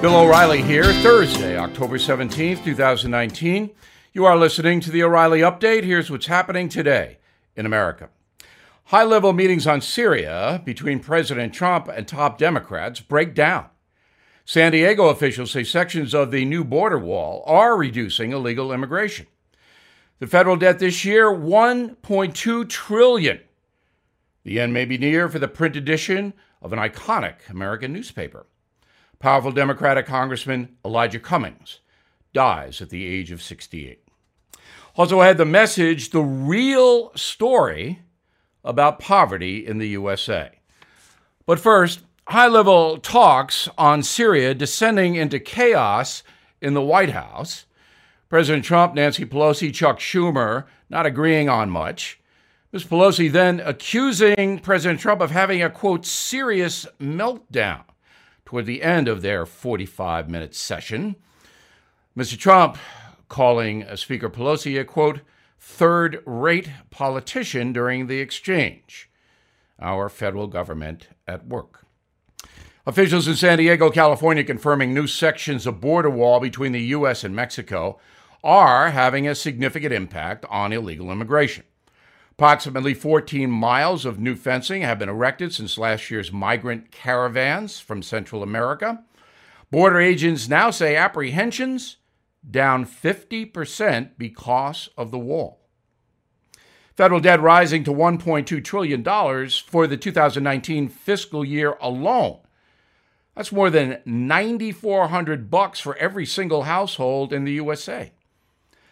Bill 0.00 0.16
O'Reilly 0.16 0.62
here, 0.62 0.84
Thursday, 1.02 1.58
October 1.58 1.98
17th, 1.98 2.64
2019. 2.64 3.68
You 4.14 4.24
are 4.24 4.34
listening 4.34 4.80
to 4.80 4.90
the 4.90 5.02
O'Reilly 5.02 5.40
Update. 5.40 5.84
Here's 5.84 6.10
what's 6.10 6.24
happening 6.24 6.70
today 6.70 7.18
in 7.54 7.66
America. 7.66 8.08
High 8.84 9.04
level 9.04 9.34
meetings 9.34 9.66
on 9.66 9.82
Syria 9.82 10.62
between 10.64 11.00
President 11.00 11.52
Trump 11.52 11.86
and 11.86 12.08
top 12.08 12.38
Democrats 12.38 13.00
break 13.00 13.34
down. 13.34 13.66
San 14.46 14.72
Diego 14.72 15.08
officials 15.08 15.50
say 15.50 15.64
sections 15.64 16.14
of 16.14 16.30
the 16.30 16.46
new 16.46 16.64
border 16.64 16.98
wall 16.98 17.44
are 17.44 17.76
reducing 17.76 18.32
illegal 18.32 18.72
immigration. 18.72 19.26
The 20.18 20.26
federal 20.26 20.56
debt 20.56 20.78
this 20.78 21.04
year, 21.04 21.26
1.2 21.26 22.68
trillion. 22.70 23.40
The 24.44 24.60
end 24.60 24.72
may 24.72 24.86
be 24.86 24.96
near 24.96 25.28
for 25.28 25.38
the 25.38 25.46
print 25.46 25.76
edition 25.76 26.32
of 26.62 26.72
an 26.72 26.78
iconic 26.78 27.50
American 27.50 27.92
newspaper. 27.92 28.46
Powerful 29.20 29.52
Democratic 29.52 30.06
Congressman 30.06 30.76
Elijah 30.82 31.20
Cummings 31.20 31.80
dies 32.32 32.80
at 32.80 32.88
the 32.88 33.04
age 33.04 33.30
of 33.30 33.42
68. 33.42 34.02
Also 34.96 35.20
I 35.20 35.26
had 35.26 35.36
the 35.36 35.44
message, 35.44 36.08
the 36.08 36.22
real 36.22 37.12
story 37.14 38.00
about 38.64 38.98
poverty 38.98 39.66
in 39.66 39.76
the 39.76 39.88
USA. 39.88 40.50
But 41.44 41.60
first, 41.60 42.00
high 42.28 42.48
level 42.48 42.96
talks 42.96 43.68
on 43.76 44.02
Syria 44.02 44.54
descending 44.54 45.16
into 45.16 45.38
chaos 45.38 46.22
in 46.62 46.72
the 46.72 46.80
White 46.80 47.10
House. 47.10 47.66
President 48.30 48.64
Trump, 48.64 48.94
Nancy 48.94 49.26
Pelosi, 49.26 49.72
Chuck 49.72 49.98
Schumer 49.98 50.64
not 50.88 51.04
agreeing 51.04 51.50
on 51.50 51.68
much. 51.68 52.18
Ms. 52.72 52.84
Pelosi 52.84 53.30
then 53.30 53.60
accusing 53.60 54.60
President 54.60 54.98
Trump 54.98 55.20
of 55.20 55.30
having 55.30 55.62
a 55.62 55.68
quote, 55.68 56.06
serious 56.06 56.86
meltdown 56.98 57.82
toward 58.50 58.66
the 58.66 58.82
end 58.82 59.06
of 59.06 59.22
their 59.22 59.46
45 59.46 60.28
minute 60.28 60.56
session. 60.56 61.14
Mr. 62.18 62.36
Trump 62.36 62.78
calling 63.28 63.84
uh, 63.84 63.94
Speaker 63.94 64.28
Pelosi 64.28 64.80
a 64.80 64.84
quote, 64.84 65.20
third 65.60 66.20
rate 66.26 66.68
politician 66.90 67.72
during 67.72 68.08
the 68.08 68.18
exchange. 68.18 69.08
Our 69.78 70.08
federal 70.08 70.48
government 70.48 71.10
at 71.28 71.46
work. 71.46 71.86
Officials 72.86 73.28
in 73.28 73.36
San 73.36 73.58
Diego, 73.58 73.88
California, 73.88 74.42
confirming 74.42 74.92
new 74.92 75.06
sections 75.06 75.64
of 75.64 75.80
border 75.80 76.10
wall 76.10 76.40
between 76.40 76.72
the 76.72 76.82
U.S. 76.98 77.22
and 77.22 77.36
Mexico 77.36 78.00
are 78.42 78.90
having 78.90 79.28
a 79.28 79.36
significant 79.36 79.92
impact 79.92 80.44
on 80.50 80.72
illegal 80.72 81.12
immigration. 81.12 81.62
Approximately 82.40 82.94
14 82.94 83.50
miles 83.50 84.06
of 84.06 84.18
new 84.18 84.34
fencing 84.34 84.80
have 84.80 84.98
been 84.98 85.10
erected 85.10 85.52
since 85.52 85.76
last 85.76 86.10
year's 86.10 86.32
migrant 86.32 86.90
caravans 86.90 87.80
from 87.80 88.02
Central 88.02 88.42
America. 88.42 89.04
Border 89.70 90.00
agents 90.00 90.48
now 90.48 90.70
say 90.70 90.96
apprehensions 90.96 91.98
down 92.50 92.86
50% 92.86 94.12
because 94.16 94.88
of 94.96 95.10
the 95.10 95.18
wall. 95.18 95.60
Federal 96.96 97.20
debt 97.20 97.42
rising 97.42 97.84
to 97.84 97.92
$1.2 97.92 98.64
trillion 98.64 99.04
for 99.50 99.86
the 99.86 99.98
2019 99.98 100.88
fiscal 100.88 101.44
year 101.44 101.76
alone. 101.78 102.38
That's 103.36 103.52
more 103.52 103.68
than 103.68 104.00
9400 104.06 105.50
bucks 105.50 105.78
for 105.78 105.94
every 105.96 106.24
single 106.24 106.62
household 106.62 107.34
in 107.34 107.44
the 107.44 107.52
USA. 107.52 108.12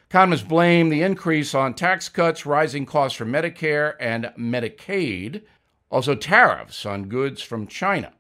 Economists 0.09 0.43
blame 0.43 0.89
the 0.89 1.03
increase 1.03 1.55
on 1.55 1.75
tax 1.75 2.09
cuts, 2.09 2.47
rising 2.47 2.87
costs 2.87 3.19
for 3.19 3.27
Medicare 3.27 3.93
and 4.01 4.33
Medicaid, 4.39 5.43
also 5.91 6.15
tariffs 6.15 6.87
on 6.87 7.11
goods 7.11 7.43
from 7.43 7.67
China. 7.67 8.15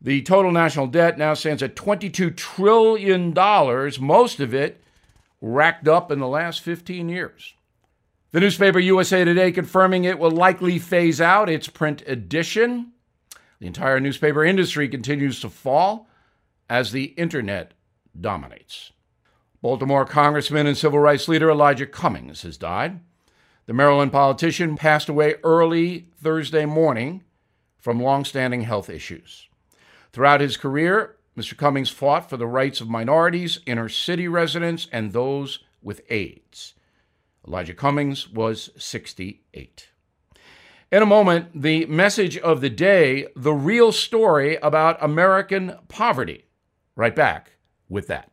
The 0.00 0.22
total 0.22 0.50
national 0.50 0.88
debt 0.88 1.18
now 1.18 1.34
stands 1.34 1.62
at 1.62 1.76
$22 1.76 2.36
trillion, 2.36 3.32
most 4.04 4.40
of 4.40 4.52
it 4.52 4.82
racked 5.40 5.86
up 5.86 6.10
in 6.10 6.18
the 6.18 6.26
last 6.26 6.60
15 6.62 7.08
years. 7.08 7.54
The 8.32 8.40
newspaper 8.40 8.80
USA 8.80 9.24
Today 9.24 9.52
confirming 9.52 10.02
it 10.02 10.18
will 10.18 10.32
likely 10.32 10.80
phase 10.80 11.20
out 11.20 11.48
its 11.48 11.68
print 11.68 12.02
edition. 12.04 12.94
The 13.60 13.68
entire 13.68 14.00
newspaper 14.00 14.44
industry 14.44 14.88
continues 14.88 15.38
to 15.40 15.50
fall 15.50 16.08
as 16.68 16.90
the 16.90 17.04
internet 17.04 17.74
dominates. 18.20 18.90
Baltimore 19.62 20.04
Congressman 20.04 20.66
and 20.66 20.76
civil 20.76 20.98
rights 20.98 21.28
leader 21.28 21.48
Elijah 21.48 21.86
Cummings 21.86 22.42
has 22.42 22.56
died. 22.56 22.98
The 23.66 23.72
Maryland 23.72 24.10
politician 24.10 24.74
passed 24.74 25.08
away 25.08 25.36
early 25.44 26.08
Thursday 26.20 26.66
morning 26.66 27.22
from 27.78 28.02
long-standing 28.02 28.62
health 28.62 28.90
issues. 28.90 29.48
Throughout 30.12 30.40
his 30.40 30.56
career, 30.56 31.14
Mr. 31.38 31.56
Cummings 31.56 31.90
fought 31.90 32.28
for 32.28 32.36
the 32.36 32.46
rights 32.46 32.80
of 32.80 32.88
minorities, 32.88 33.60
inner 33.64 33.88
city 33.88 34.26
residents, 34.26 34.88
and 34.90 35.12
those 35.12 35.60
with 35.80 36.02
AIDS. 36.10 36.74
Elijah 37.46 37.72
Cummings 37.72 38.28
was 38.28 38.70
68. 38.76 39.90
In 40.90 41.02
a 41.02 41.06
moment, 41.06 41.62
the 41.62 41.86
message 41.86 42.36
of 42.36 42.60
the 42.60 42.68
day, 42.68 43.28
the 43.36 43.54
real 43.54 43.92
story 43.92 44.56
about 44.56 45.00
American 45.00 45.78
poverty. 45.86 46.46
Right 46.96 47.14
back 47.14 47.52
with 47.88 48.08
that. 48.08 48.31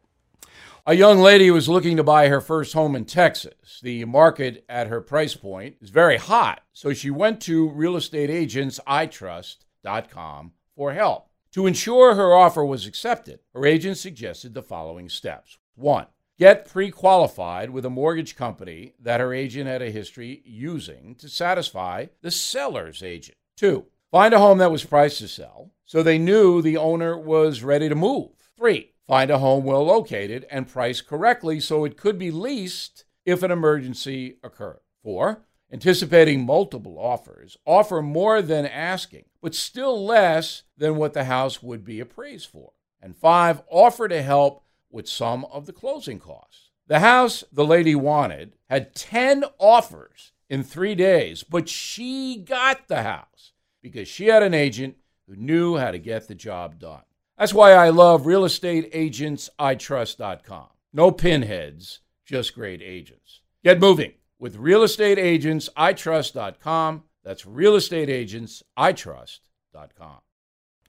A 0.90 0.96
young 0.96 1.20
lady 1.20 1.52
was 1.52 1.70
looking 1.70 1.98
to 1.98 2.04
buy 2.04 2.30
her 2.30 2.42
first 2.42 2.74
home 2.74 2.96
in 2.96 3.06
Texas. 3.06 3.80
The 3.84 4.06
market 4.06 4.66
at 4.68 4.88
her 4.88 5.02
price 5.02 5.36
point 5.36 5.76
is 5.82 5.92
very 5.92 6.18
hot, 6.18 6.64
so 6.74 6.94
she 6.94 7.12
went 7.12 7.42
to 7.42 7.70
real 7.70 7.96
estate 7.96 8.32
agents 8.32 8.80
itrust.com 8.88 10.54
for 10.76 10.94
help. 10.94 11.30
To 11.52 11.68
ensure 11.68 12.16
her 12.16 12.34
offer 12.34 12.66
was 12.66 12.88
accepted, 12.88 13.40
her 13.54 13.68
agent 13.68 14.00
suggested 14.00 14.56
the 14.56 14.64
following 14.64 15.10
steps. 15.10 15.60
One, 15.76 16.08
get 16.40 16.68
pre 16.68 16.90
qualified 16.90 17.70
with 17.70 17.86
a 17.86 17.92
mortgage 17.92 18.36
company 18.36 18.96
that 19.00 19.20
her 19.20 19.32
agent 19.32 19.68
had 19.68 19.84
a 19.84 19.92
history 19.92 20.42
using 20.44 21.14
to 21.20 21.30
satisfy 21.30 22.08
the 22.24 22.32
seller's 22.32 23.04
agent. 23.04 23.38
Two, 23.56 23.86
find 24.10 24.34
a 24.34 24.40
home 24.40 24.58
that 24.58 24.72
was 24.72 24.86
priced 24.86 25.20
to 25.20 25.28
sell 25.28 25.70
so 25.86 26.04
they 26.04 26.18
knew 26.18 26.62
the 26.62 26.78
owner 26.78 27.16
was 27.16 27.64
ready 27.64 27.90
to 27.90 27.96
move. 27.96 28.30
Three, 28.56 28.94
Find 29.10 29.32
a 29.32 29.40
home 29.40 29.64
well 29.64 29.86
located 29.86 30.46
and 30.52 30.68
priced 30.68 31.08
correctly 31.08 31.60
so 31.60 31.84
it 31.84 31.98
could 31.98 32.20
be 32.20 32.30
leased 32.30 33.06
if 33.26 33.42
an 33.42 33.50
emergency 33.50 34.38
occurred. 34.44 34.82
Four, 35.02 35.48
anticipating 35.74 36.46
multiple 36.46 37.00
offers, 37.00 37.58
offer 37.66 38.04
more 38.04 38.44
than 38.44 38.68
asking, 38.68 39.26
but 39.42 39.56
still 39.56 40.06
less 40.06 40.62
than 40.78 40.96
what 40.96 41.14
the 41.14 41.24
house 41.24 41.64
would 41.64 41.84
be 41.84 42.00
appraised 42.00 42.52
for. 42.52 42.74
And 43.02 43.16
five, 43.16 43.64
offer 43.72 44.08
to 44.08 44.22
help 44.22 44.64
with 44.92 45.10
some 45.10 45.44
of 45.46 45.66
the 45.66 45.74
closing 45.74 46.20
costs. 46.20 46.70
The 46.86 47.00
house 47.00 47.44
the 47.52 47.66
lady 47.66 47.96
wanted 47.96 48.58
had 48.70 48.94
10 48.94 49.44
offers 49.58 50.34
in 50.52 50.62
three 50.62 50.94
days, 50.94 51.42
but 51.42 51.68
she 51.68 52.38
got 52.38 52.88
the 52.88 53.02
house 53.02 53.54
because 53.82 54.08
she 54.08 54.28
had 54.28 54.44
an 54.44 54.54
agent 54.54 54.98
who 55.26 55.36
knew 55.36 55.78
how 55.78 55.90
to 55.90 55.98
get 55.98 56.28
the 56.28 56.36
job 56.36 56.78
done. 56.78 57.02
That's 57.40 57.54
why 57.54 57.72
I 57.72 57.90
love 57.90 58.24
realestateagentsitrust.com. 58.24 60.68
No 60.92 61.12
pinheads, 61.12 62.00
just 62.26 62.54
great 62.54 62.82
agents. 62.82 63.40
Get 63.64 63.80
moving 63.80 64.12
with 64.38 64.58
realestateagentsitrust.com. 64.58 67.04
That's 67.24 67.46
realestateagentsitrust.com. 67.46 70.18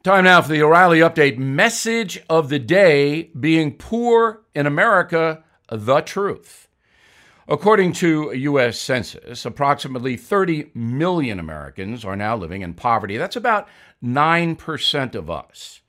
Time 0.03 0.25
now 0.25 0.43
for 0.43 0.49
the 0.49 0.63
O'Reilly 0.63 0.99
Update 0.99 1.39
message 1.39 2.21
of 2.29 2.49
the 2.49 2.59
day 2.59 3.31
being 3.39 3.77
poor 3.77 4.43
in 4.53 4.67
America, 4.67 5.45
the 5.71 6.01
truth. 6.01 6.67
According 7.47 7.93
to 7.95 8.33
U.S. 8.33 8.81
Census, 8.81 9.45
approximately 9.45 10.17
30 10.17 10.73
million 10.75 11.39
Americans 11.39 12.05
are 12.05 12.17
now 12.17 12.37
living 12.37 12.63
in 12.63 12.75
poverty. 12.75 13.17
That's 13.19 13.37
about 13.37 13.69
9% 14.03 15.15
of 15.15 15.31
us. 15.31 15.81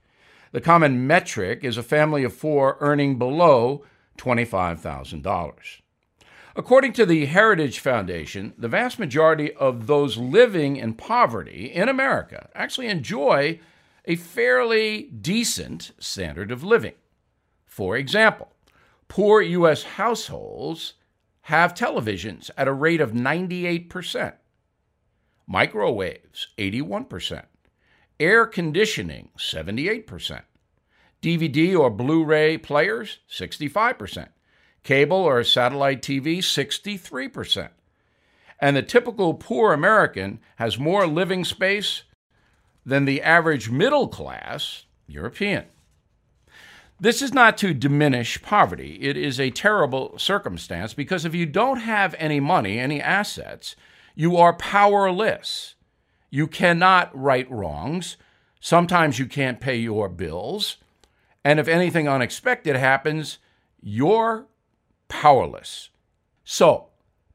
The 0.52 0.62
common 0.62 1.08
metric 1.08 1.64
is 1.64 1.78
a 1.78 1.84
family 1.84 2.24
of 2.24 2.34
four 2.34 2.78
earning 2.82 3.18
below 3.18 3.86
$25,000. 4.18 5.82
According 6.56 6.92
to 6.94 7.06
the 7.06 7.26
Heritage 7.28 7.80
Foundation, 7.80 8.54
the 8.58 8.68
vast 8.68 9.00
majority 9.00 9.54
of 9.54 9.88
those 9.88 10.18
living 10.18 10.76
in 10.76 10.94
poverty 10.96 11.72
in 11.74 11.88
America 11.88 12.50
actually 12.54 12.88
enjoy 12.88 13.60
a 14.04 14.18
fairly 14.18 15.04
decent 15.04 15.92
standard 16.00 16.52
of 16.52 16.64
living. 16.64 16.96
For 17.66 17.96
example, 17.96 18.52
poor 19.08 19.42
U.S. 19.42 19.84
households 19.84 20.96
have 21.44 21.74
televisions 21.74 22.50
at 22.58 22.68
a 22.68 22.74
rate 22.74 23.00
of 23.00 23.14
98%, 23.14 24.34
microwaves, 25.48 26.50
81%, 26.58 27.46
air 28.22 28.46
conditioning 28.46 29.30
78%, 29.38 30.42
DVD 31.22 31.78
or 31.78 31.90
Blu 31.90 32.24
ray 32.24 32.58
players 32.58 33.20
65%, 33.30 34.30
cable 34.84 35.18
or 35.18 35.44
satellite 35.44 36.02
TV 36.02 36.38
63%. 36.38 37.70
And 38.60 38.78
the 38.78 38.84
typical 38.84 39.34
poor 39.34 39.74
American 39.74 40.40
has 40.58 40.78
more 40.78 41.08
living 41.08 41.44
space 41.44 42.04
than 42.86 43.06
the 43.06 43.22
average 43.22 43.70
middle 43.70 44.08
class 44.08 44.86
European. 45.08 45.66
This 47.00 47.24
is 47.24 47.34
not 47.34 47.58
to 47.58 47.74
diminish 47.74 48.40
poverty. 48.44 49.00
It 49.02 49.18
is 49.18 49.40
a 49.40 49.50
terrible 49.50 50.20
circumstance 50.20 50.94
because 50.94 51.26
if 51.26 51.34
you 51.34 51.48
don't 51.48 51.80
have 51.80 52.14
any 52.20 52.40
money, 52.40 52.78
any 52.78 53.02
assets, 53.02 53.76
you 54.14 54.38
are 54.38 54.54
powerless. 54.54 55.74
You 56.32 56.48
cannot 56.48 57.16
right 57.16 57.50
wrongs. 57.52 58.18
Sometimes 58.60 59.20
you 59.20 59.28
can't 59.28 59.60
pay 59.60 59.76
your 59.76 60.10
bills. 60.10 60.78
And 61.44 61.60
if 61.60 61.68
anything 61.68 62.08
unexpected 62.08 62.76
happens, 62.76 63.38
you're 63.82 64.48
powerless. 65.10 65.90
So, 66.44 66.88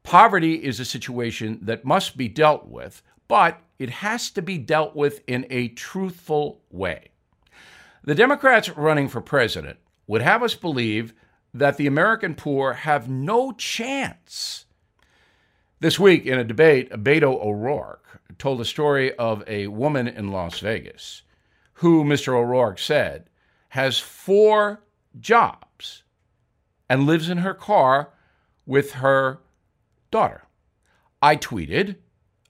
poverty 0.03 0.55
is 0.55 0.79
a 0.79 0.85
situation 0.85 1.59
that 1.61 1.85
must 1.85 2.17
be 2.17 2.27
dealt 2.27 2.67
with, 2.67 3.03
but 3.27 3.61
it 3.77 3.89
has 3.89 4.31
to 4.31 4.41
be 4.41 4.57
dealt 4.57 4.95
with 4.95 5.21
in 5.27 5.45
a 5.49 5.67
truthful 5.69 6.61
way. 6.71 7.09
The 8.03 8.15
Democrats 8.15 8.69
running 8.69 9.09
for 9.09 9.21
president 9.21 9.77
would 10.07 10.21
have 10.21 10.41
us 10.41 10.55
believe 10.55 11.13
that 11.53 11.77
the 11.77 11.87
American 11.87 12.35
poor 12.35 12.73
have 12.73 13.09
no 13.09 13.51
chance. 13.51 14.65
This 15.79 15.99
week, 15.99 16.25
in 16.25 16.39
a 16.39 16.43
debate, 16.43 16.89
Beto 16.89 17.39
O'Rourke 17.39 18.19
told 18.39 18.59
the 18.59 18.65
story 18.65 19.13
of 19.13 19.43
a 19.45 19.67
woman 19.67 20.07
in 20.07 20.31
Las 20.31 20.59
Vegas 20.59 21.21
who, 21.73 22.03
Mr. 22.03 22.29
O'Rourke 22.29 22.79
said, 22.79 23.29
has 23.69 23.99
four 23.99 24.81
jobs 25.19 26.01
and 26.89 27.05
lives 27.05 27.29
in 27.29 27.39
her 27.39 27.53
car 27.53 28.09
with 28.65 28.93
her 28.93 29.37
daughter. 30.09 30.45
I 31.21 31.35
tweeted, 31.35 31.97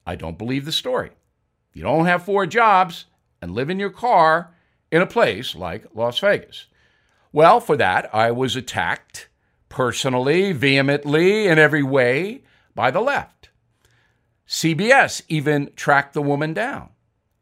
I 0.06 0.16
don't 0.16 0.38
believe 0.38 0.64
the 0.64 0.72
story. 0.72 1.12
You 1.74 1.84
don't 1.84 2.06
have 2.06 2.24
four 2.24 2.46
jobs 2.46 3.08
and 3.42 3.52
live 3.52 3.70
in 3.70 3.78
your 3.78 3.90
car 3.90 4.56
in 4.90 5.02
a 5.02 5.06
place 5.06 5.54
like 5.54 5.86
Las 5.94 6.20
Vegas. 6.20 6.68
Well, 7.34 7.60
for 7.60 7.76
that, 7.76 8.10
I 8.16 8.32
was 8.32 8.56
attacked 8.56 9.28
personally, 9.68 10.54
vehemently, 10.54 11.48
in 11.48 11.60
every 11.60 11.84
way 11.84 12.44
by 12.78 12.92
the 12.92 13.02
left. 13.02 13.50
CBS 14.48 15.24
even 15.28 15.72
tracked 15.76 16.14
the 16.14 16.22
woman 16.22 16.54
down. 16.54 16.90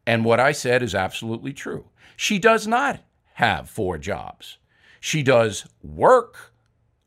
And 0.08 0.24
what 0.24 0.40
I 0.40 0.54
said 0.54 0.82
is 0.82 0.96
absolutely 0.96 1.52
true. 1.52 1.90
She 2.16 2.40
does 2.40 2.66
not 2.66 3.02
have 3.34 3.70
four 3.70 3.98
jobs. 3.98 4.58
She 5.02 5.22
does 5.24 5.68
work 5.84 6.54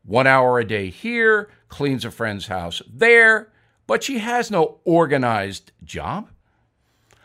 one 0.03 0.27
hour 0.27 0.59
a 0.59 0.63
day 0.63 0.91
here, 0.91 1.49
cleans 1.69 2.05
a 2.05 2.11
friend's 2.11 2.47
house 2.47 2.83
there, 2.87 3.51
but 3.87 4.03
she 4.03 4.19
has 4.19 4.51
no 4.51 4.79
organized 4.83 5.71
job. 5.83 6.29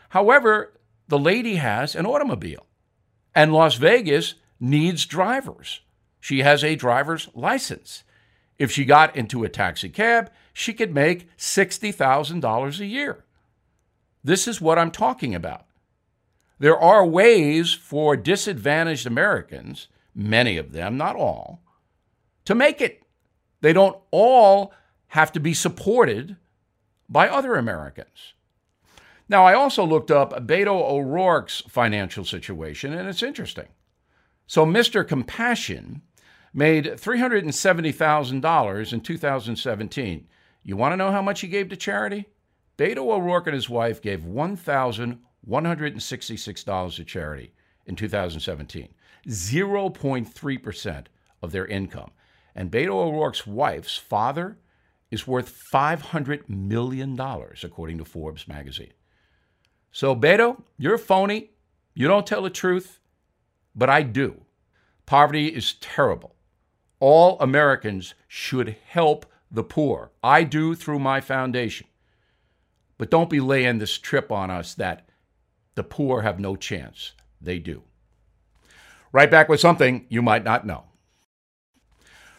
However, 0.09 0.73
the 1.07 1.19
lady 1.19 1.57
has 1.57 1.93
an 1.93 2.07
automobile. 2.07 2.65
And 3.35 3.53
Las 3.53 3.75
Vegas 3.75 4.35
needs 4.59 5.05
drivers. 5.05 5.81
She 6.19 6.39
has 6.39 6.63
a 6.63 6.75
driver's 6.75 7.29
license. 7.35 8.03
If 8.57 8.71
she 8.71 8.85
got 8.85 9.15
into 9.15 9.43
a 9.43 9.49
taxi 9.49 9.89
cab, 9.89 10.31
she 10.53 10.73
could 10.73 10.93
make 10.93 11.35
$60,000 11.37 12.79
a 12.79 12.85
year. 12.85 13.25
This 14.23 14.47
is 14.47 14.61
what 14.61 14.79
I'm 14.79 14.91
talking 14.91 15.35
about. 15.35 15.65
There 16.57 16.77
are 16.77 17.05
ways 17.05 17.73
for 17.73 18.15
disadvantaged 18.15 19.05
Americans, 19.05 19.87
many 20.13 20.57
of 20.57 20.71
them, 20.71 20.97
not 20.97 21.15
all, 21.15 21.61
to 22.45 22.55
make 22.55 22.79
it. 22.79 23.03
They 23.61 23.73
don't 23.73 23.97
all 24.11 24.73
have 25.07 25.31
to 25.33 25.39
be 25.39 25.53
supported 25.53 26.37
by 27.09 27.27
other 27.27 27.55
Americans. 27.55 28.33
Now, 29.27 29.45
I 29.45 29.53
also 29.53 29.83
looked 29.85 30.11
up 30.11 30.31
Beto 30.47 30.89
O'Rourke's 30.89 31.61
financial 31.67 32.23
situation, 32.23 32.93
and 32.93 33.09
it's 33.09 33.23
interesting. 33.23 33.67
So, 34.47 34.65
Mr. 34.65 35.05
Compassion 35.07 36.03
made 36.55 36.85
$370,000 36.85 38.93
in 38.93 39.01
2017. 39.01 40.27
You 40.63 40.77
want 40.77 40.93
to 40.93 40.97
know 40.97 41.11
how 41.11 41.21
much 41.21 41.41
he 41.41 41.49
gave 41.49 41.67
to 41.69 41.75
charity? 41.75 42.29
Beto 42.77 43.09
O'Rourke 43.09 43.47
and 43.47 43.53
his 43.53 43.69
wife 43.69 44.01
gave 44.01 44.21
$1,166 44.21 46.95
to 46.95 47.03
charity 47.03 47.51
in 47.85 47.95
2017, 47.95 48.89
0.3% 49.27 51.05
of 51.41 51.51
their 51.51 51.65
income. 51.65 52.11
And 52.55 52.71
Beto 52.71 52.93
O'Rourke's 52.93 53.45
wife's 53.45 53.97
father 53.97 54.57
is 55.11 55.27
worth 55.27 55.61
$500 55.71 56.49
million, 56.49 57.19
according 57.63 57.97
to 57.97 58.05
Forbes 58.05 58.47
magazine. 58.47 58.93
So, 59.91 60.15
Beto, 60.15 60.63
you're 60.77 60.97
phony. 60.97 61.51
You 61.93 62.07
don't 62.07 62.25
tell 62.25 62.41
the 62.41 62.49
truth, 62.49 63.01
but 63.75 63.89
I 63.89 64.03
do. 64.03 64.45
Poverty 65.05 65.47
is 65.47 65.73
terrible. 65.75 66.34
All 66.99 67.39
Americans 67.39 68.13
should 68.27 68.77
help 68.87 69.25
the 69.51 69.63
poor. 69.63 70.11
I 70.23 70.43
do 70.43 70.75
through 70.75 70.99
my 70.99 71.21
foundation. 71.21 71.87
But 72.97 73.11
don't 73.11 73.29
be 73.29 73.39
laying 73.39 73.77
this 73.77 73.97
trip 73.97 74.31
on 74.31 74.49
us 74.49 74.73
that 74.75 75.09
the 75.75 75.83
poor 75.83 76.21
have 76.21 76.39
no 76.39 76.55
chance. 76.55 77.11
They 77.41 77.59
do. 77.59 77.83
Right 79.11 79.29
back 79.29 79.49
with 79.49 79.59
something 79.59 80.05
you 80.09 80.21
might 80.21 80.43
not 80.43 80.65
know. 80.65 80.85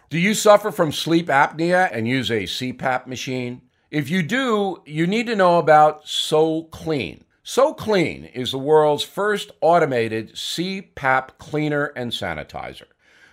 Do 0.09 0.19
you 0.19 0.35
suffer 0.35 0.71
from 0.71 0.93
sleep 0.93 1.27
apnea 1.27 1.89
and 1.93 2.07
use 2.07 2.31
a 2.31 2.45
CPAP 2.45 3.07
machine? 3.07 3.63
If 3.91 4.09
you 4.09 4.23
do, 4.23 4.83
you 4.87 5.07
need 5.07 5.27
to 5.27 5.37
know 5.37 5.59
about 5.59 6.09
So 6.09 6.65
Clean. 6.65 7.25
So 7.43 7.75
Clean 7.75 8.25
is 8.25 8.53
the 8.53 8.59
world's 8.59 9.03
first 9.03 9.51
automated 9.61 10.35
CPAP 10.35 11.39
cleaner 11.39 11.87
and 11.97 12.13
sanitizer. 12.13 12.87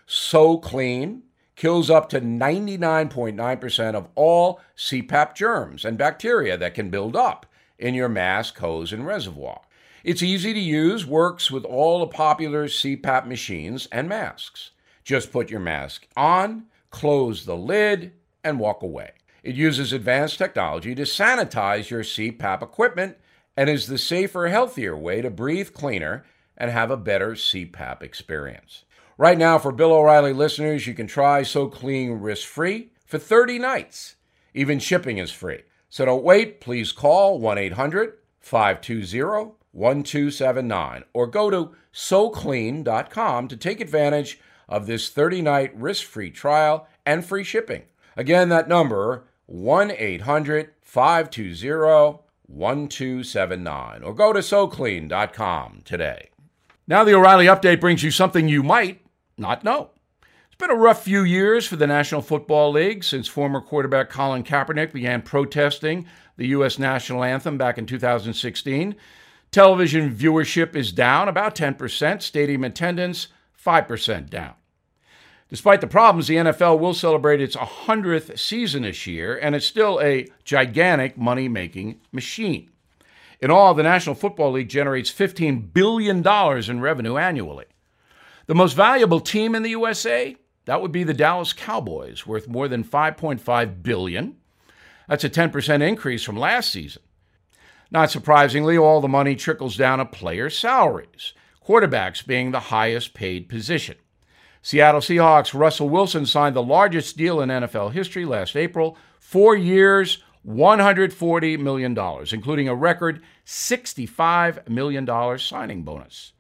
So 0.05 0.57
Clean 0.57 1.23
kills 1.55 1.89
up 1.89 2.09
to 2.09 2.21
99.9% 2.21 3.95
of 3.95 4.07
all 4.15 4.59
CPAP 4.77 5.35
germs 5.35 5.85
and 5.85 5.97
bacteria 5.97 6.57
that 6.57 6.73
can 6.73 6.89
build 6.89 7.15
up 7.15 7.45
in 7.77 7.93
your 7.93 8.09
mask, 8.09 8.57
hose, 8.57 8.91
and 8.91 9.05
reservoir. 9.05 9.61
It's 10.03 10.23
easy 10.23 10.53
to 10.53 10.59
use, 10.59 11.05
works 11.05 11.49
with 11.49 11.63
all 11.63 11.99
the 11.99 12.07
popular 12.07 12.67
CPAP 12.67 13.25
machines 13.25 13.87
and 13.91 14.09
masks. 14.09 14.71
Just 15.03 15.31
put 15.31 15.49
your 15.49 15.59
mask 15.59 16.07
on, 16.17 16.65
close 16.89 17.45
the 17.45 17.55
lid, 17.55 18.13
and 18.43 18.59
walk 18.59 18.81
away. 18.81 19.11
It 19.43 19.55
uses 19.55 19.93
advanced 19.93 20.37
technology 20.37 20.95
to 20.95 21.03
sanitize 21.03 21.89
your 21.89 22.03
CPAP 22.03 22.61
equipment 22.61 23.17
and 23.55 23.69
is 23.69 23.87
the 23.87 23.97
safer, 23.97 24.47
healthier 24.47 24.97
way 24.97 25.21
to 25.21 25.29
breathe 25.29 25.73
cleaner 25.73 26.25
and 26.57 26.71
have 26.71 26.91
a 26.91 26.97
better 26.97 27.31
CPAP 27.31 28.01
experience. 28.01 28.85
Right 29.17 29.37
now, 29.37 29.59
for 29.59 29.71
Bill 29.71 29.93
O'Reilly 29.93 30.33
listeners, 30.33 30.87
you 30.87 30.93
can 30.93 31.07
try 31.07 31.43
So 31.43 31.67
Clean 31.67 32.11
risk 32.13 32.47
free 32.47 32.91
for 33.05 33.19
30 33.19 33.59
nights. 33.59 34.15
Even 34.53 34.79
shipping 34.79 35.17
is 35.17 35.31
free. 35.31 35.61
So 35.89 36.05
don't 36.05 36.23
wait. 36.23 36.59
Please 36.59 36.91
call 36.91 37.39
1 37.39 37.57
800 37.57 38.13
520 38.39 39.53
1279 39.71 41.03
or 41.13 41.27
go 41.27 41.49
to 41.49 41.75
SoClean.com 41.93 43.47
to 43.47 43.57
take 43.57 43.79
advantage 43.79 44.39
of 44.67 44.87
this 44.87 45.09
30 45.09 45.41
night 45.41 45.75
risk 45.75 46.05
free 46.05 46.31
trial 46.31 46.87
and 47.05 47.25
free 47.25 47.43
shipping. 47.43 47.83
Again, 48.17 48.49
that 48.49 48.67
number 48.67 49.25
1 49.45 49.91
800 49.91 50.71
520 50.81 52.19
1279 52.47 54.03
or 54.03 54.13
go 54.13 54.33
to 54.33 54.39
SoClean.com 54.39 55.81
today. 55.85 56.29
Now, 56.85 57.05
the 57.05 57.15
O'Reilly 57.15 57.45
Update 57.45 57.79
brings 57.79 58.03
you 58.03 58.11
something 58.11 58.49
you 58.49 58.61
might 58.61 59.05
not 59.37 59.63
know. 59.63 59.91
It's 60.47 60.55
been 60.57 60.69
a 60.69 60.75
rough 60.75 61.03
few 61.03 61.23
years 61.23 61.65
for 61.65 61.77
the 61.77 61.87
National 61.87 62.21
Football 62.21 62.73
League 62.73 63.05
since 63.05 63.27
former 63.27 63.61
quarterback 63.61 64.09
Colin 64.09 64.43
Kaepernick 64.43 64.91
began 64.91 65.21
protesting 65.21 66.05
the 66.35 66.47
U.S. 66.47 66.77
national 66.77 67.23
anthem 67.23 67.57
back 67.57 67.77
in 67.77 67.85
2016. 67.85 68.95
Television 69.49 70.13
viewership 70.13 70.75
is 70.75 70.91
down 70.91 71.29
about 71.29 71.55
10%, 71.55 72.21
stadium 72.21 72.65
attendance 72.65 73.29
5% 73.65 74.29
down. 74.29 74.55
Despite 75.47 75.79
the 75.79 75.87
problems, 75.87 76.27
the 76.27 76.35
NFL 76.35 76.79
will 76.79 76.93
celebrate 76.93 77.39
its 77.39 77.55
100th 77.55 78.37
season 78.37 78.83
this 78.83 79.07
year, 79.07 79.37
and 79.37 79.55
it's 79.55 79.65
still 79.65 80.01
a 80.01 80.27
gigantic 80.43 81.17
money 81.17 81.47
making 81.47 82.01
machine. 82.11 82.71
In 83.43 83.51
all, 83.51 83.73
the 83.73 83.83
National 83.83 84.15
Football 84.15 84.53
League 84.53 84.69
generates 84.69 85.11
$15 85.11 85.73
billion 85.73 86.25
in 86.25 86.79
revenue 86.79 87.17
annually. 87.17 87.65
The 88.45 88.55
most 88.55 88.71
valuable 88.71 89.19
team 89.19 89.53
in 89.53 89.63
the 89.63 89.71
USA, 89.71 90.37
that 90.63 90.81
would 90.81 90.93
be 90.93 91.03
the 91.03 91.13
Dallas 91.13 91.51
Cowboys, 91.51 92.25
worth 92.25 92.47
more 92.47 92.69
than 92.69 92.85
5.5 92.85 93.83
billion. 93.83 94.37
That's 95.09 95.25
a 95.25 95.29
10% 95.29 95.85
increase 95.85 96.23
from 96.23 96.37
last 96.37 96.71
season. 96.71 97.01
Not 97.91 98.11
surprisingly, 98.11 98.77
all 98.77 99.01
the 99.01 99.09
money 99.09 99.35
trickles 99.35 99.75
down 99.75 99.99
to 99.99 100.05
player 100.05 100.49
salaries, 100.49 101.33
quarterbacks 101.67 102.25
being 102.25 102.51
the 102.51 102.61
highest 102.61 103.13
paid 103.13 103.49
position. 103.49 103.97
Seattle 104.61 105.01
Seahawks 105.01 105.53
Russell 105.53 105.89
Wilson 105.89 106.25
signed 106.25 106.55
the 106.55 106.63
largest 106.63 107.17
deal 107.17 107.41
in 107.41 107.49
NFL 107.49 107.91
history 107.91 108.23
last 108.23 108.55
April, 108.55 108.97
four 109.19 109.53
years, 109.53 110.23
$140 110.47 111.59
million, 111.59 111.97
including 112.31 112.67
a 112.67 112.75
record 112.75 113.21
$65 113.45 114.69
million 114.69 115.39
signing 115.39 115.83
bonus. 115.83 116.33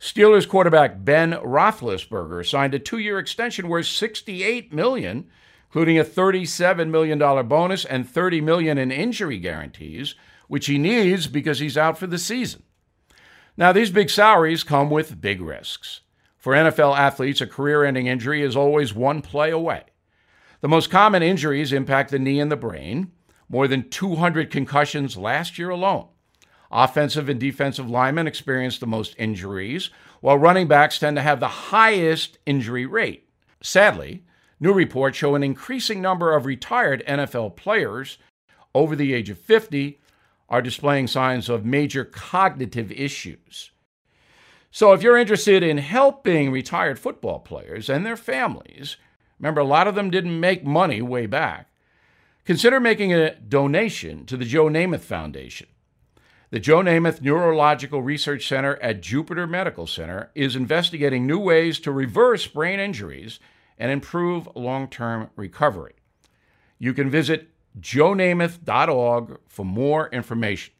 Steelers 0.00 0.48
quarterback 0.48 1.04
Ben 1.04 1.32
Roethlisberger 1.32 2.46
signed 2.46 2.74
a 2.74 2.78
two-year 2.78 3.18
extension 3.18 3.68
worth 3.68 3.86
68 3.86 4.72
million, 4.72 5.28
including 5.68 5.98
a 5.98 6.04
$37 6.04 6.90
million 6.90 7.18
bonus 7.48 7.84
and 7.84 8.08
30 8.08 8.40
million 8.40 8.78
in 8.78 8.92
injury 8.92 9.38
guarantees, 9.38 10.14
which 10.48 10.66
he 10.66 10.78
needs 10.78 11.26
because 11.26 11.58
he's 11.58 11.78
out 11.78 11.98
for 11.98 12.06
the 12.06 12.18
season. 12.18 12.62
Now, 13.56 13.72
these 13.72 13.90
big 13.90 14.10
salaries 14.10 14.62
come 14.62 14.90
with 14.90 15.20
big 15.20 15.40
risks. 15.40 16.02
For 16.36 16.52
NFL 16.52 16.96
athletes, 16.96 17.40
a 17.40 17.46
career 17.46 17.82
ending 17.82 18.06
injury 18.06 18.42
is 18.42 18.54
always 18.54 18.94
one 18.94 19.22
play 19.22 19.50
away. 19.50 19.84
The 20.60 20.68
most 20.68 20.90
common 20.90 21.22
injuries 21.22 21.72
impact 21.72 22.10
the 22.10 22.18
knee 22.18 22.38
and 22.38 22.52
the 22.52 22.56
brain, 22.56 23.12
more 23.48 23.68
than 23.68 23.88
200 23.88 24.50
concussions 24.50 25.16
last 25.16 25.58
year 25.58 25.70
alone. 25.70 26.08
Offensive 26.70 27.28
and 27.28 27.38
defensive 27.38 27.88
linemen 27.88 28.26
experience 28.26 28.78
the 28.78 28.86
most 28.86 29.14
injuries, 29.18 29.90
while 30.20 30.38
running 30.38 30.66
backs 30.66 30.98
tend 30.98 31.16
to 31.16 31.22
have 31.22 31.40
the 31.40 31.48
highest 31.48 32.38
injury 32.44 32.86
rate. 32.86 33.28
Sadly, 33.62 34.24
new 34.58 34.72
reports 34.72 35.16
show 35.16 35.34
an 35.34 35.42
increasing 35.42 36.00
number 36.00 36.34
of 36.34 36.46
retired 36.46 37.04
NFL 37.06 37.56
players 37.56 38.18
over 38.74 38.96
the 38.96 39.14
age 39.14 39.30
of 39.30 39.38
50 39.38 40.00
are 40.48 40.62
displaying 40.62 41.06
signs 41.06 41.48
of 41.48 41.64
major 41.64 42.04
cognitive 42.04 42.92
issues. 42.92 43.70
So, 44.70 44.92
if 44.92 45.02
you're 45.02 45.16
interested 45.16 45.62
in 45.62 45.78
helping 45.78 46.50
retired 46.50 46.98
football 46.98 47.38
players 47.38 47.88
and 47.88 48.04
their 48.04 48.16
families, 48.16 48.96
remember 49.38 49.60
a 49.60 49.64
lot 49.64 49.88
of 49.88 49.94
them 49.94 50.10
didn't 50.10 50.38
make 50.38 50.64
money 50.64 51.00
way 51.00 51.26
back, 51.26 51.70
consider 52.46 52.80
making 52.80 53.12
a 53.12 53.34
donation 53.34 54.24
to 54.24 54.36
the 54.36 54.44
Joe 54.44 54.66
Namath 54.66 55.00
Foundation. 55.00 55.66
The 56.50 56.60
Joe 56.60 56.78
Namath 56.78 57.20
Neurological 57.20 58.02
Research 58.02 58.46
Center 58.46 58.76
at 58.76 59.02
Jupiter 59.02 59.48
Medical 59.48 59.86
Center 59.86 60.30
is 60.34 60.54
investigating 60.54 61.26
new 61.26 61.40
ways 61.40 61.80
to 61.80 61.90
reverse 61.90 62.46
brain 62.46 62.78
injuries 62.78 63.40
and 63.76 63.90
improve 63.90 64.48
long 64.54 64.88
term 64.88 65.28
recovery. 65.34 65.94
You 66.78 66.94
can 66.94 67.10
visit 67.10 67.48
joenamath.org 67.80 69.38
for 69.48 69.64
more 69.64 70.08
information. 70.10 70.72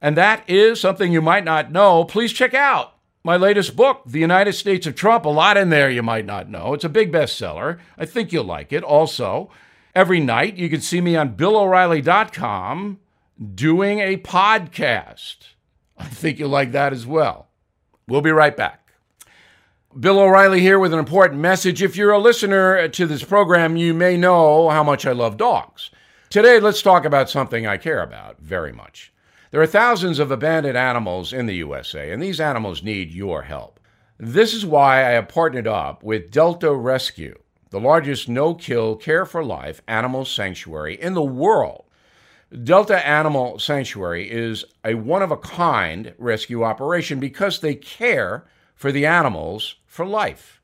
And 0.00 0.16
that 0.16 0.48
is 0.48 0.80
something 0.80 1.12
you 1.12 1.22
might 1.22 1.44
not 1.44 1.72
know. 1.72 2.04
Please 2.04 2.32
check 2.32 2.54
out 2.54 2.94
my 3.24 3.36
latest 3.36 3.74
book, 3.74 4.02
The 4.06 4.20
United 4.20 4.52
States 4.52 4.86
of 4.86 4.94
Trump. 4.94 5.24
A 5.24 5.28
lot 5.28 5.56
in 5.56 5.70
there 5.70 5.90
you 5.90 6.02
might 6.02 6.26
not 6.26 6.48
know. 6.48 6.74
It's 6.74 6.84
a 6.84 6.88
big 6.88 7.10
bestseller. 7.10 7.78
I 7.96 8.04
think 8.04 8.32
you'll 8.32 8.44
like 8.44 8.72
it. 8.72 8.84
Also, 8.84 9.50
every 9.94 10.20
night 10.20 10.56
you 10.56 10.68
can 10.68 10.80
see 10.80 11.00
me 11.00 11.16
on 11.16 11.36
BillO'Reilly.com 11.36 12.98
doing 13.54 14.00
a 14.00 14.16
podcast. 14.16 15.36
I 15.96 16.06
think 16.06 16.38
you'll 16.38 16.48
like 16.48 16.72
that 16.72 16.92
as 16.92 17.06
well. 17.06 17.48
We'll 18.06 18.20
be 18.20 18.30
right 18.30 18.56
back. 18.56 18.88
Bill 19.98 20.20
O'Reilly 20.20 20.60
here 20.60 20.78
with 20.78 20.92
an 20.92 20.98
important 20.98 21.40
message. 21.40 21.82
If 21.82 21.96
you're 21.96 22.12
a 22.12 22.18
listener 22.18 22.88
to 22.88 23.06
this 23.06 23.24
program, 23.24 23.76
you 23.76 23.94
may 23.94 24.16
know 24.16 24.68
how 24.68 24.84
much 24.84 25.06
I 25.06 25.12
love 25.12 25.36
dogs. 25.36 25.90
Today, 26.30 26.60
let's 26.60 26.82
talk 26.82 27.04
about 27.04 27.30
something 27.30 27.66
I 27.66 27.78
care 27.78 28.02
about 28.02 28.38
very 28.38 28.72
much. 28.72 29.12
There 29.50 29.62
are 29.62 29.66
thousands 29.66 30.18
of 30.18 30.30
abandoned 30.30 30.76
animals 30.76 31.32
in 31.32 31.46
the 31.46 31.56
USA, 31.56 32.12
and 32.12 32.22
these 32.22 32.38
animals 32.38 32.82
need 32.82 33.12
your 33.12 33.42
help. 33.42 33.80
This 34.18 34.52
is 34.52 34.66
why 34.66 34.98
I 34.98 35.12
have 35.12 35.28
partnered 35.28 35.66
up 35.66 36.02
with 36.02 36.30
Delta 36.30 36.72
Rescue, 36.72 37.38
the 37.70 37.80
largest 37.80 38.28
no 38.28 38.54
kill, 38.54 38.96
care 38.96 39.26
for 39.26 39.44
life 39.44 39.82
animal 39.86 40.24
sanctuary 40.24 41.00
in 41.00 41.14
the 41.14 41.22
world. 41.22 41.84
Delta 42.64 43.06
Animal 43.06 43.58
Sanctuary 43.58 44.30
is 44.30 44.64
a 44.82 44.94
one 44.94 45.20
of 45.20 45.30
a 45.30 45.36
kind 45.36 46.14
rescue 46.16 46.64
operation 46.64 47.20
because 47.20 47.60
they 47.60 47.74
care 47.74 48.46
for 48.74 48.90
the 48.90 49.04
animals 49.04 49.76
for 49.84 50.06
life. 50.06 50.62